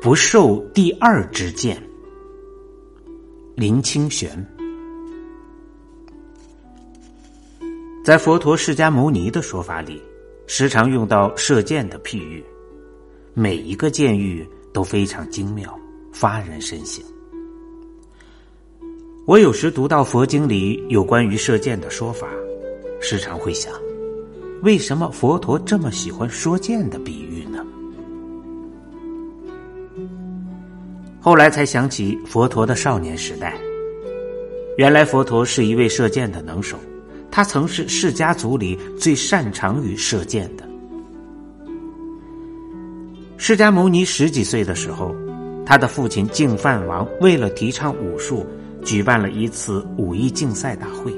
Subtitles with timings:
[0.00, 1.76] 不受第二支箭。
[3.56, 4.46] 林清玄
[8.04, 10.00] 在佛陀释迦牟尼的说法里，
[10.46, 12.44] 时常用到射箭的譬喻，
[13.34, 15.76] 每一个箭喻都非常精妙，
[16.12, 17.04] 发人深省。
[19.26, 22.28] 我有时读到佛经里有关于射箭的说法，
[23.00, 23.74] 时常会想，
[24.62, 27.27] 为什么佛陀这么喜欢说箭的比喻
[31.20, 33.54] 后来才想起佛陀的少年时代。
[34.76, 36.78] 原来佛陀是一位射箭的能手，
[37.30, 40.64] 他曾是释迦族里最擅长于射箭的。
[43.36, 45.14] 释迦牟尼十几岁的时候，
[45.66, 48.46] 他的父亲净饭王为了提倡武术，
[48.84, 51.12] 举办了一次武艺竞赛大会。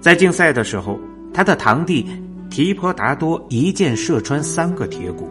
[0.00, 0.98] 在竞赛的时候，
[1.32, 2.06] 他的堂弟
[2.50, 5.28] 提婆达多一箭射穿三个铁骨，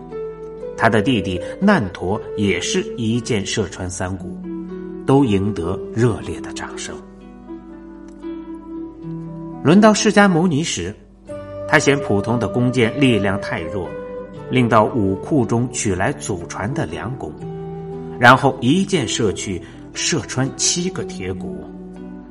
[0.77, 4.37] 他的弟弟难陀也是一箭射穿三股。
[5.05, 6.95] 都赢得热烈的掌声。
[9.63, 10.95] 轮到释迦牟尼时，
[11.67, 13.89] 他嫌普通的弓箭力量太弱，
[14.49, 17.33] 令到武库中取来祖传的良弓，
[18.17, 19.61] 然后一箭射去，
[19.93, 21.63] 射穿七个铁骨，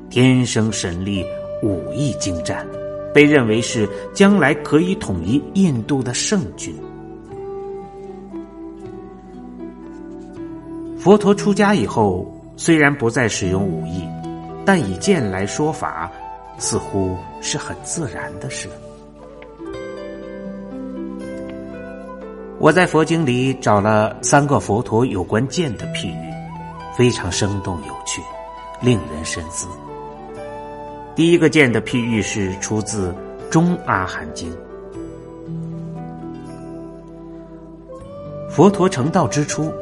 [0.09, 1.23] 天生神力，
[1.61, 2.65] 武艺精湛，
[3.13, 6.73] 被认为是将来可以统一印度的圣君。
[11.03, 12.25] 佛陀出家以后。
[12.55, 14.07] 虽然不再使用武艺，
[14.63, 16.09] 但以剑来说法，
[16.59, 18.69] 似乎是很自然的事。
[22.59, 26.31] 我在佛经里找了三个佛陀有关剑的譬喻，
[26.95, 28.21] 非常生动有趣，
[28.79, 29.67] 令人深思。
[31.15, 33.09] 第一个剑的譬喻是出自
[33.49, 34.47] 《中阿含经》，
[38.47, 39.73] 佛陀成道之初。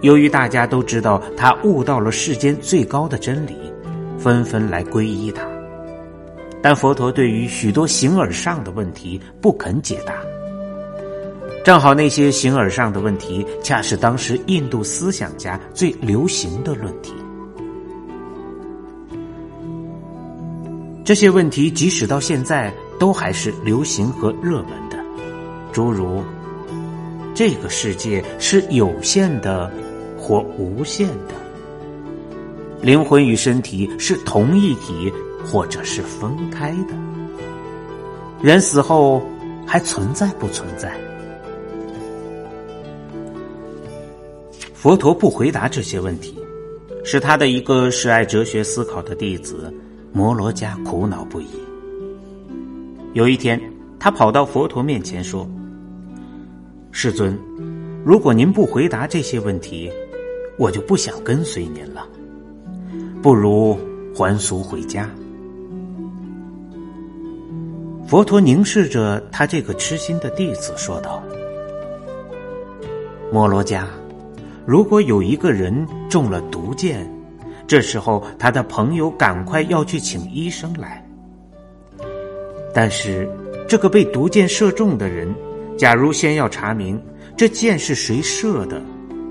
[0.00, 3.56] 由于大家都知道他悟到了世间最高的真理，
[4.18, 5.42] 纷纷来皈依他。
[6.62, 10.14] 但佛陀对于许多形而上的问题不肯解答。
[11.64, 17.12] 正好那些形而上的问题，恰是当时印度思想家最流行的论题。
[21.04, 24.96] 这些问题即使到现在都还是流行和热门的，
[25.72, 26.22] 诸如：
[27.34, 29.70] 这个世界是有限的。
[30.18, 31.34] 或无限的
[32.82, 35.12] 灵魂与身体是同一体，
[35.44, 36.94] 或者是分开的。
[38.42, 39.22] 人死后
[39.66, 40.92] 还存在不存在？
[44.74, 46.38] 佛陀不回答这些问题，
[47.04, 49.72] 使他的一个是爱哲学思考的弟子
[50.12, 51.46] 摩罗迦苦恼不已。
[53.14, 53.60] 有一天，
[53.98, 55.48] 他跑到佛陀面前说
[56.92, 57.36] ：“世尊，
[58.04, 59.90] 如果您不回答这些问题。”
[60.58, 62.04] 我就不想跟随您了，
[63.22, 63.78] 不如
[64.12, 65.08] 还俗回家。
[68.08, 71.22] 佛陀凝视着他这个痴心的弟子，说道
[73.30, 73.84] ：“摩罗迦，
[74.66, 77.08] 如果有一个人中了毒箭，
[77.66, 81.06] 这时候他的朋友赶快要去请医生来。
[82.74, 83.30] 但是
[83.68, 85.32] 这个被毒箭射中的人，
[85.76, 87.00] 假如先要查明
[87.36, 88.82] 这箭是谁射的。”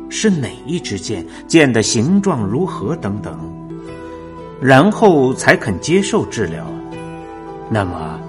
[0.10, 1.26] 是哪一支箭？
[1.48, 2.96] 箭的形状如何？
[2.96, 3.38] 等等，
[4.62, 6.66] 然后才肯接受治疗。
[7.70, 8.20] 那么，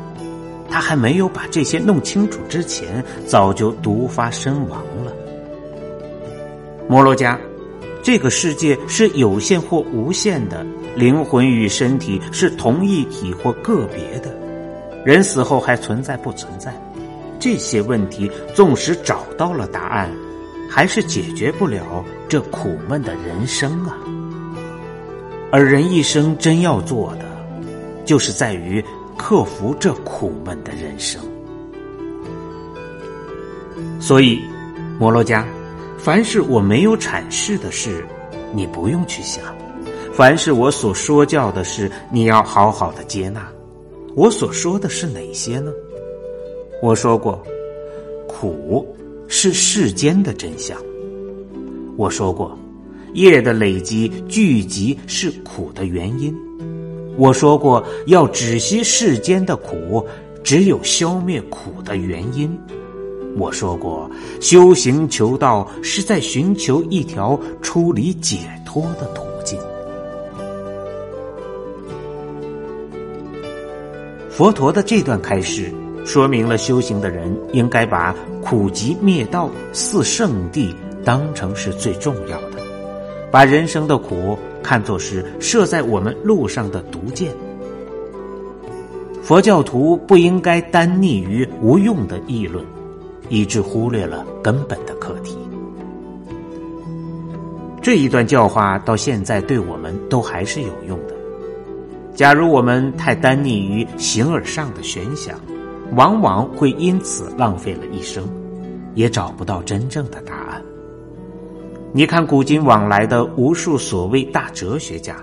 [0.69, 5.12] 他还没有把这些弄清楚之前，早就毒发身亡了。
[6.89, 7.39] 摩罗加，
[8.03, 10.66] 这个世界是有限或无限的，
[10.97, 14.34] 灵魂与身体是同一体或个别的，
[15.05, 16.75] 人死后还存在不存在？
[17.39, 20.10] 这些问题，纵使找到了答案。
[20.68, 23.98] 还是解决不了这苦闷的人生啊！
[25.50, 27.24] 而人一生真要做的，
[28.04, 28.84] 就是在于
[29.16, 31.20] 克服这苦闷的人生。
[33.98, 34.41] 所以，
[34.98, 35.42] 摩罗迦，
[35.98, 38.04] 凡是我没有阐释的事，
[38.53, 39.42] 你不用去想；
[40.12, 43.48] 凡是我所说教的事，你要好好的接纳。
[44.14, 45.72] 我所说的是哪些呢？
[46.82, 47.42] 我说过，
[48.28, 48.86] 苦。
[49.28, 50.77] 是世间的真相。
[51.97, 52.59] 我说过，
[53.13, 56.34] 业的累积聚集是苦的原因。
[57.16, 60.07] 我说过，要止息世间的苦，
[60.42, 62.51] 只有消灭苦的原因。
[63.36, 64.10] 我说过，
[64.41, 69.59] 修行求道是在寻求一条出离解脱的途径。
[74.31, 75.72] 佛陀的这段开示。
[76.09, 80.75] 说明了修行的人应该把苦集灭道四圣地
[81.05, 82.63] 当成是最重要的，
[83.31, 87.31] 把人生的苦看作是射在我们路上的毒箭。
[89.22, 92.65] 佛教徒不应该单溺于无用的议论，
[93.28, 95.37] 以致忽略了根本的课题。
[97.83, 101.15] 这一段教化到现在对我们都还是有用的。
[102.15, 105.39] 假如我们太单溺于形而上的玄想，
[105.92, 108.28] 往往会因此浪费了一生，
[108.94, 110.62] 也找不到真正的答案。
[111.92, 115.16] 你看，古今往来的无数所谓大哲学家，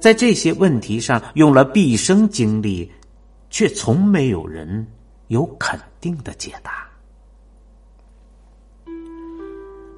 [0.00, 2.90] 在这些问题上用了毕生精力，
[3.50, 4.86] 却从没有人
[5.28, 6.88] 有肯定的解答。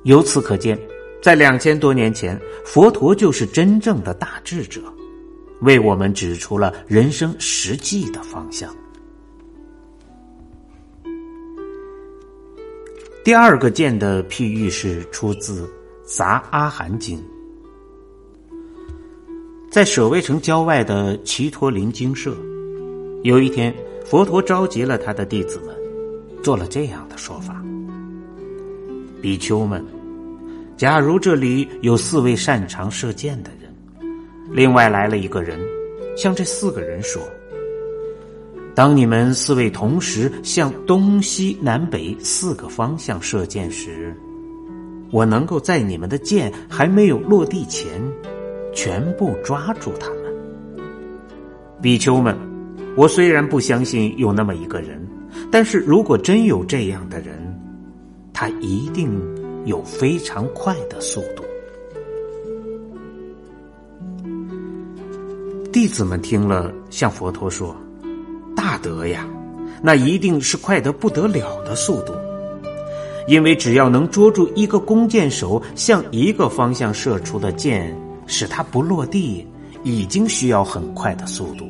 [0.02, 0.76] 由此可见，
[1.22, 4.80] 在两千多年前，佛陀就是真正的大智者，
[5.60, 8.74] 为我们指出了人生实际的方向。
[13.24, 15.70] 第二个剑的譬喻是出自。
[16.14, 17.16] 《杂阿含经》
[19.70, 22.36] 在舍卫城郊外的齐陀林精舍，
[23.22, 23.72] 有一天，
[24.04, 25.74] 佛陀召集了他的弟子们，
[26.42, 27.64] 做了这样的说法：
[29.22, 29.82] 比丘们，
[30.76, 33.72] 假如这里有四位擅长射箭的人，
[34.50, 35.58] 另外来了一个人，
[36.16, 37.22] 向这四个人说
[38.74, 44.14] ：“当你们四位同时向东西南北四个方向射箭时。”
[45.12, 48.00] 我能够在你们的箭还没有落地前，
[48.74, 50.32] 全部抓住他们。
[51.82, 52.34] 比丘们，
[52.96, 55.06] 我虽然不相信有那么一个人，
[55.50, 57.36] 但是如果真有这样的人，
[58.32, 59.20] 他一定
[59.66, 61.44] 有非常快的速度。
[65.70, 67.76] 弟子们听了，向佛陀说
[68.54, 69.26] ：“大德呀，
[69.82, 72.14] 那一定是快得不得了的速度。”
[73.28, 77.96] 因为只要能捉住一个弓箭手向一个方向射出的箭，
[78.26, 79.46] 使它不落地，
[79.84, 81.64] 已经需要很快的速度。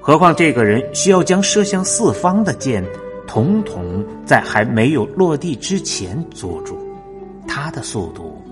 [0.00, 2.82] 何况这个人需要将射向四方的箭，
[3.26, 6.78] 统统在还没有落地之前捉住，
[7.46, 8.42] 他的速度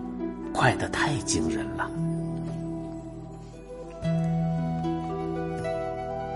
[0.53, 1.91] 快得太惊人了。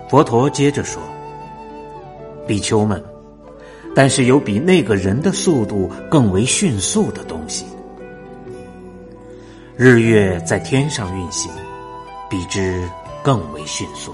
[0.09, 1.03] 佛陀接着说
[2.47, 3.03] ：“比丘们。”
[3.95, 7.65] 但是有比那个人的速度更为迅速的东西。
[9.75, 11.51] 日月在天上运行，
[12.29, 12.87] 比之
[13.23, 14.13] 更为迅速，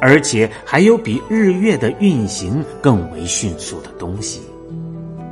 [0.00, 4.42] 而且还有比日月的运行更为迅速的东西，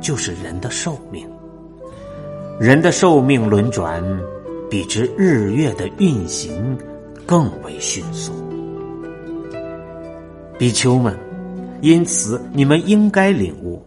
[0.01, 1.25] 就是人的寿命。
[2.59, 4.03] 人的寿命轮转，
[4.69, 6.77] 比之日月的运行
[7.25, 8.33] 更为迅速。
[10.63, 11.13] 比丘们。
[11.81, 13.85] 因此，你们应该领悟，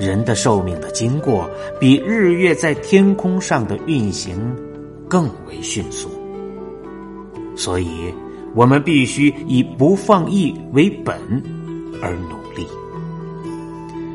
[0.00, 1.46] 人的寿命的经过
[1.78, 4.56] 比日月在天空上的运行
[5.06, 6.08] 更为迅速。
[7.54, 8.10] 所以，
[8.54, 11.14] 我们必须以不放逸为本
[12.00, 12.66] 而努力。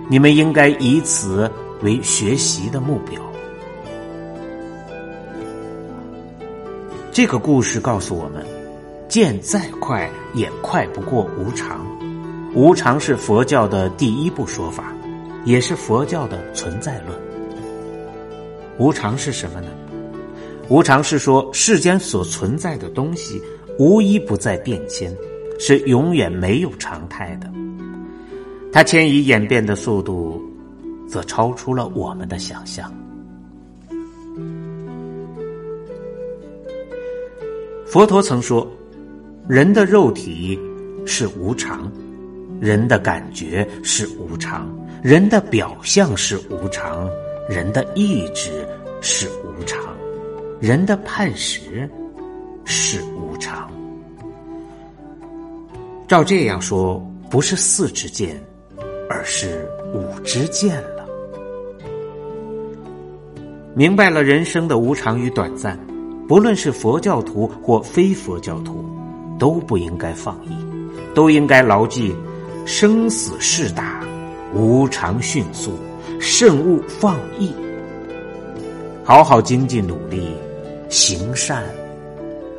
[0.09, 1.47] 你们应该以此
[1.83, 3.21] 为学习的目标。
[7.11, 8.43] 这个故事告诉我们，
[9.07, 11.85] 剑再快也快不过无常。
[12.55, 14.91] 无常是佛教的第一部说法，
[15.45, 17.17] 也是佛教的存在论。
[18.79, 19.67] 无常是什么呢？
[20.67, 23.41] 无常是说世间所存在的东西
[23.77, 25.15] 无一不在变迁，
[25.59, 27.47] 是永远没有常态的。
[28.71, 30.41] 它迁移演变的速度，
[31.07, 32.91] 则超出了我们的想象。
[37.85, 38.67] 佛陀曾说
[39.47, 40.59] ：“人的肉体
[41.05, 41.91] 是无常。”
[42.59, 44.69] 人的感觉是无常，
[45.01, 47.09] 人的表象是无常，
[47.47, 48.67] 人的意志
[49.01, 49.79] 是无常，
[50.59, 51.89] 人的判识
[52.65, 53.71] 是无常。
[56.05, 58.41] 照这样说，不是四支箭，
[59.09, 61.07] 而是五支箭了。
[63.73, 65.79] 明白了人生的无常与短暂，
[66.27, 68.83] 不论是佛教徒或非佛教徒，
[69.37, 70.49] 都不应该放逸，
[71.13, 72.13] 都应该牢记。
[72.65, 74.01] 生死事大，
[74.53, 75.77] 无常迅速，
[76.19, 77.53] 慎勿放逸。
[79.03, 80.33] 好好精进努力，
[80.87, 81.63] 行善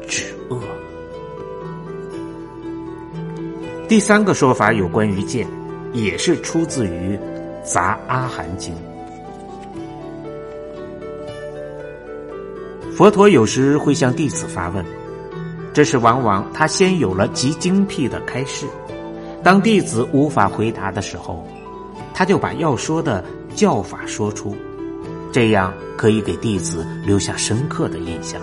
[0.09, 0.59] 止恶。
[3.89, 5.47] 第三个说法有关于剑，
[5.93, 7.17] 也是出自于
[7.63, 8.75] 《杂阿含经》。
[12.97, 14.85] 佛陀有时会向弟子发问，
[15.73, 18.67] 这是往往他先有了极精辟的开示。
[19.43, 21.45] 当弟子无法回答的时候，
[22.13, 24.55] 他就把要说的教法说出，
[25.33, 28.41] 这样可以给弟子留下深刻的印象。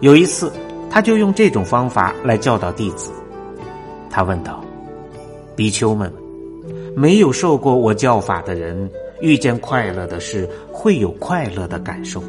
[0.00, 0.52] 有一次，
[0.90, 3.12] 他就用这种方法来教导弟子。
[4.10, 4.64] 他问道
[5.54, 6.12] ：“比丘们，
[6.96, 12.20] 没有受过我教法的人，遇见快乐的事会有快乐的感受；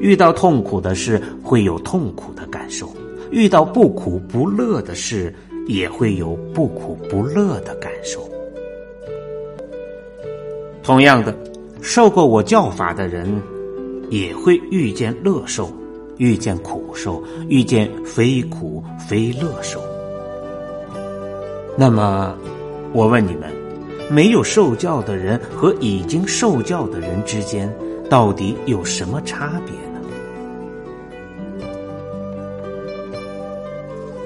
[0.00, 2.86] 遇到痛苦的事会有痛苦的感受；
[3.30, 5.32] 遇到不苦不乐的事
[5.70, 8.28] 也会有不苦不乐的感受。
[10.82, 11.32] 同样的，
[11.80, 13.40] 受过我教法的人，
[14.10, 15.70] 也会遇见乐受，
[16.16, 19.80] 遇见苦受，遇见非苦非乐受。”
[21.78, 22.34] 那么，
[22.92, 23.48] 我问你们：
[24.10, 27.72] 没有受教的人和已经受教的人之间，
[28.10, 29.74] 到底有什么差别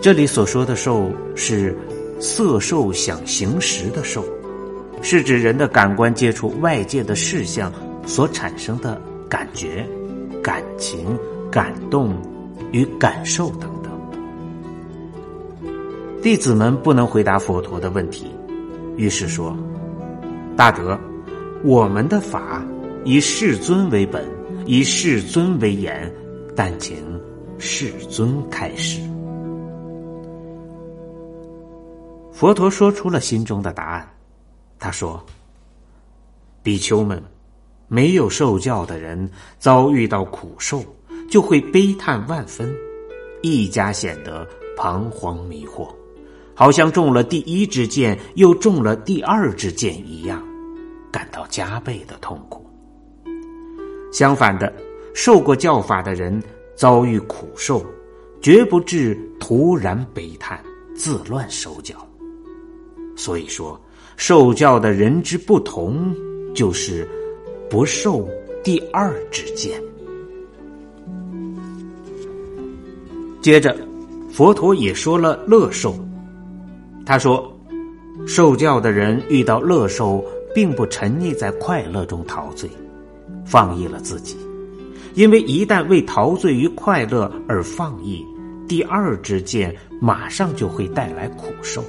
[0.04, 1.74] 这里所说的“受”是
[2.20, 4.22] 色受想行识的“受”，
[5.00, 7.72] 是指人的感官接触外界的事项
[8.04, 9.88] 所产生的感觉、
[10.42, 11.18] 感情、
[11.50, 12.14] 感动
[12.70, 13.90] 与感受等等。
[16.20, 18.26] 弟子们不能回答佛陀的问题，
[18.98, 19.56] 于是说
[20.54, 21.00] ：“大德，
[21.64, 22.62] 我们的法
[23.06, 24.22] 以世尊为本，
[24.66, 26.12] 以世尊为言，
[26.54, 26.94] 但请
[27.56, 29.00] 世尊开示。”
[32.34, 34.12] 佛陀说出了心中的答案。
[34.76, 35.24] 他说
[36.64, 37.22] ：“比丘们，
[37.86, 40.84] 没有受教的人遭遇到苦受，
[41.30, 42.74] 就会悲叹万分，
[43.40, 44.44] 一家显得
[44.76, 45.88] 彷徨迷惑。”
[46.56, 50.42] 好像中了第一支箭，又中了第二支箭一样，
[51.12, 52.68] 感到加倍的痛苦。
[54.12, 54.72] 相反的，
[55.14, 56.42] 受过教法的人
[56.74, 57.84] 遭遇苦受，
[58.40, 60.60] 绝不至突然悲叹、
[60.96, 62.06] 自乱手脚。
[63.16, 63.80] 所以说，
[64.16, 66.14] 受教的人之不同，
[66.54, 67.08] 就是
[67.70, 68.28] 不受
[68.62, 69.80] 第二支箭。
[73.40, 73.76] 接着，
[74.30, 75.94] 佛陀也说了乐受。
[77.04, 77.54] 他说
[78.26, 82.70] ：“受教的人遇到乐受，并不沉溺在快乐中陶醉，
[83.44, 84.36] 放逸了自己。
[85.14, 88.24] 因为一旦为陶醉于快乐而放逸，
[88.66, 91.84] 第二支箭马上就会带来苦受，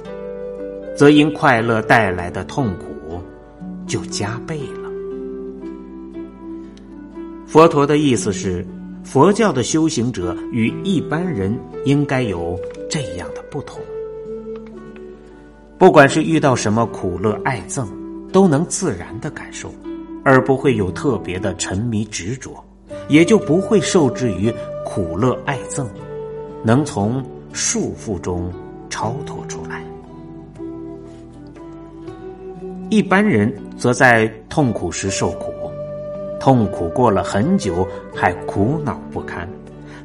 [0.96, 3.20] 则因快乐带来的痛苦
[3.86, 4.90] 就加倍了。”
[7.46, 8.66] 佛陀的意思是，
[9.04, 12.58] 佛教的修行者与一般人应该有
[12.90, 13.80] 这样的不同。
[15.78, 17.86] 不管是遇到什么苦乐爱憎，
[18.32, 19.72] 都能自然的感受，
[20.24, 22.52] 而不会有特别的沉迷执着，
[23.08, 24.52] 也就不会受制于
[24.84, 25.86] 苦乐爱憎，
[26.64, 28.50] 能从束缚中
[28.90, 29.85] 超脱出来。
[32.88, 35.52] 一般人则在痛苦时受苦，
[36.38, 39.46] 痛苦过了很久还苦恼不堪；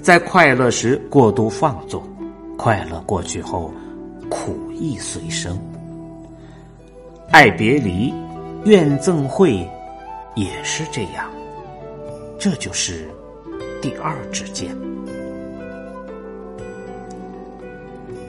[0.01, 2.01] 在快乐时过度放纵，
[2.57, 3.71] 快乐过去后。
[4.29, 5.59] 苦亦随生，
[7.31, 8.13] 爱别离，
[8.63, 9.69] 怨憎会，
[10.35, 11.29] 也是这样。
[12.39, 13.09] 这就是
[13.81, 14.73] 第二支箭。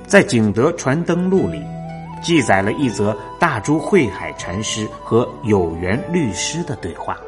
[0.05, 1.63] 在《景德传灯录》里，
[2.21, 7.19] 记载了一则大珠慧海禅师和有缘律师的对话，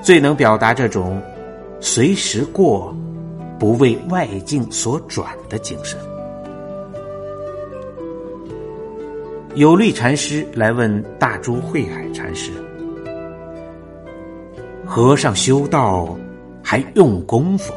[0.00, 1.20] 最能表达这种
[1.82, 2.96] 随时过，
[3.58, 6.00] 不为外境所转的精神。
[9.54, 12.50] 有律禅师来问大珠慧海禅师
[14.86, 16.16] ：“和尚修道
[16.62, 17.74] 还用功否？”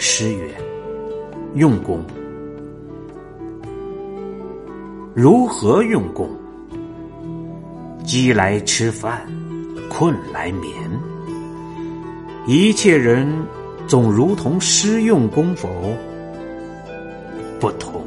[0.00, 0.50] 师曰
[1.56, 2.02] ：“用功。
[5.12, 6.30] 如何用功？
[8.04, 9.26] 饥来吃饭，
[9.88, 10.72] 困来眠。
[12.46, 13.26] 一切人
[13.88, 15.68] 总如同施用功否？
[17.58, 18.00] 不同。”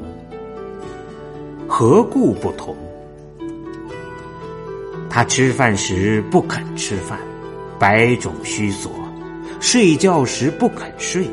[1.68, 2.74] 何故不同？
[5.10, 7.20] 他吃饭时不肯吃饭，
[7.78, 8.90] 百种虚索；
[9.60, 11.28] 睡觉时不肯睡，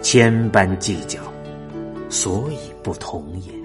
[0.00, 1.18] 千般计较，
[2.08, 3.63] 所以不同也。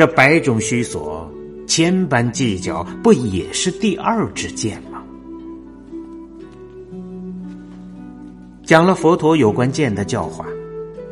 [0.00, 1.30] 这百种虚索、
[1.66, 5.02] 千般计较，不也是第二支箭吗？
[8.64, 10.46] 讲了佛陀有关剑的教化。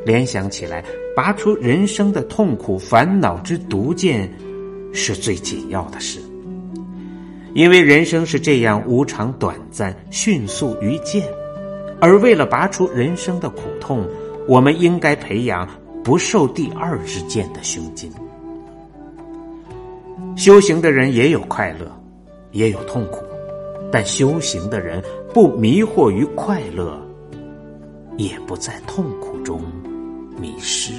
[0.07, 0.83] 联想起来，
[1.15, 4.27] 拔出人生的痛苦烦恼之毒箭，
[4.95, 6.19] 是最紧要的事。
[7.53, 11.29] 因为人生是这样无常、短暂、迅速于剑，
[12.01, 14.09] 而为了拔出人生的苦痛，
[14.49, 15.69] 我们应该培养
[16.03, 18.11] 不受第二支箭的胸襟。
[20.39, 21.91] 修行的人也有快乐，
[22.53, 23.25] 也有痛苦，
[23.91, 25.03] 但修行的人
[25.35, 26.97] 不迷惑于快乐，
[28.17, 29.61] 也不在痛苦中
[30.41, 30.93] 迷失。